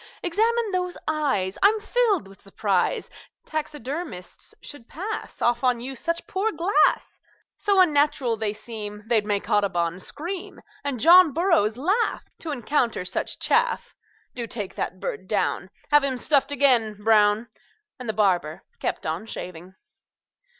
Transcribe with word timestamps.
"Examine 0.23 0.71
those 0.71 0.97
eyes. 1.07 1.59
I'm 1.61 1.79
filled 1.79 2.27
with 2.27 2.41
surprise 2.41 3.07
Taxidermists 3.45 4.55
should 4.59 4.87
pass 4.89 5.43
Off 5.43 5.63
on 5.63 5.79
you 5.79 5.95
such 5.95 6.25
poor 6.25 6.51
glass; 6.51 7.19
So 7.59 7.79
unnatural 7.79 8.35
they 8.35 8.51
seem 8.51 9.03
They'd 9.05 9.27
make 9.27 9.47
Audubon 9.47 9.99
scream, 9.99 10.59
And 10.83 10.99
John 10.99 11.33
Burroughs 11.33 11.77
laugh 11.77 12.25
To 12.39 12.49
encounter 12.49 13.05
such 13.05 13.37
chaff. 13.37 13.93
Do 14.33 14.47
take 14.47 14.73
that 14.73 14.99
bird 14.99 15.27
down; 15.27 15.69
Have 15.91 16.03
him 16.03 16.17
stuffed 16.17 16.51
again, 16.51 16.95
Brown!" 16.95 17.47
And 17.99 18.09
the 18.09 18.13
barber 18.13 18.63
kept 18.79 19.05
on 19.05 19.27
shaving. 19.27 19.75